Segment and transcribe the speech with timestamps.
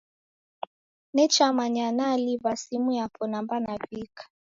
[1.15, 4.23] Nechamanya naliw'a simu yapo namba navika